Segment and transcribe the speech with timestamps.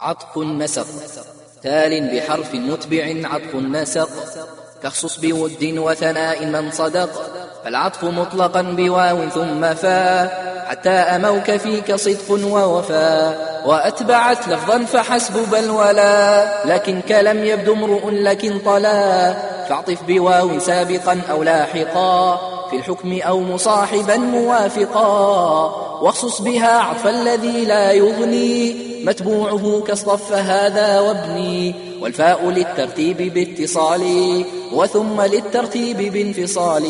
[0.00, 0.86] عطف النسق
[1.62, 4.08] تال بحرف متبع عطف النسق
[4.82, 7.10] تخصص بود وثناء من صدق
[7.64, 16.48] فالعطف مطلقا بواو ثم فاء حتى أموك فيك صدق ووفاء وأتبعت لفظا فحسب بل ولا
[16.64, 19.32] لكن كلم يبدو امرؤ لكن طلا
[19.68, 22.36] فاعطف بواو سابقا أو لاحقا
[22.70, 25.08] في الحكم أو مصاحبا موافقا
[26.02, 28.87] واخصص بها عطف الذي لا يغني.
[29.08, 34.04] متبوعه كاصطف هذا وابني والفاء للترتيب باتصال
[34.72, 36.84] وثم للترتيب بانفصال.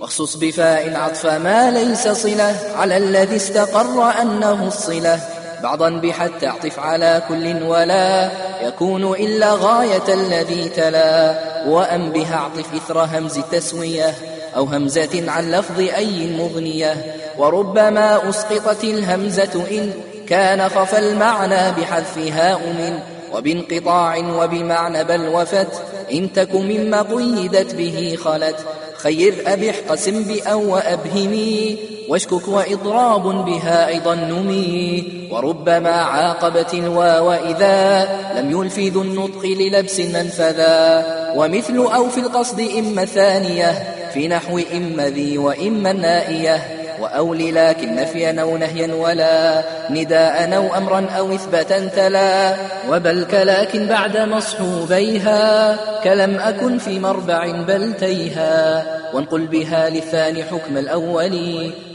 [0.00, 5.20] واخصص بفاء عطف ما ليس صلة على الذي استقر أنه الصلة.
[5.62, 8.30] بعضا بحتى اعطف على كل ولا
[8.62, 11.38] يكون إلا غاية الذي تلا.
[11.68, 14.14] وأن بها اعطف إثر همز التسوية
[14.56, 17.14] أو همزة عن لفظ أي مغنية.
[17.38, 19.92] وربما أسقطت الهمزة إن
[20.28, 22.98] كان خف المعنى بحذفها أمن
[23.34, 25.68] وبانقطاع وبمعنى بل وفت.
[26.12, 28.56] إن تك مما قيدت به خلت.
[28.96, 31.76] خير أبح قسم بأو وأبهمي.
[32.08, 35.04] واشكك وإضراب بها أيضا نمي.
[35.30, 38.08] وربما عاقبت الواو إذا
[38.40, 41.04] لم يلفذ النطق للبس منفذا
[41.36, 43.96] ومثل أو في القصد إما ثانية.
[44.14, 46.75] في نحو إما ذي وإما النائية.
[47.00, 52.54] وأول لكن نفيا أو نهيا ولا نداء أو أمرا أو إثباتا تلا
[52.90, 61.32] وبل كلاكن بعد مصحوبيها كلم أكن في مربع بل تيها وانقل بها للثاني حكم الأول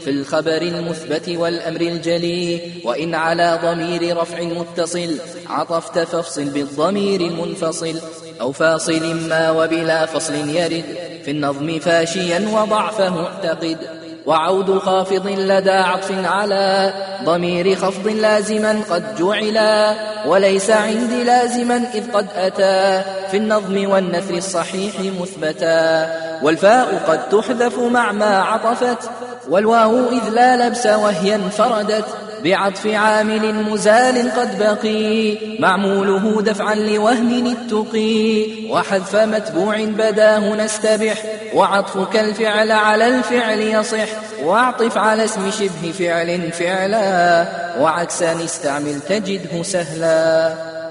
[0.00, 8.00] في الخبر المثبت والأمر الجلي وإن على ضمير رفع متصل عطفت فافصل بالضمير المنفصل
[8.40, 10.84] أو فاصل ما وبلا فصل يرد
[11.24, 16.92] في النظم فاشيا وضعفه اعتقد وعود خافض لدى عطف على
[17.24, 19.94] ضمير خفض لازما قد جعلا
[20.26, 26.10] وليس عندي لازما إذ قد أتى في النظم والنثر الصحيح مثبتا
[26.42, 29.10] والفاء قد تحذف مع ما عطفت
[29.48, 32.04] والواو إذ لا لبس وهي انفردت
[32.44, 35.38] بعطف عامل مزال قد بقي.
[35.58, 41.22] معموله دفعا لوهم التقي وحذف متبوع بداه نستبح.
[41.54, 44.08] وعطفك الفعل على الفعل يصح.
[44.42, 47.46] واعطف على اسم شبه فعل فعلا.
[47.80, 50.81] وعكسا استعمل تجده سهلا.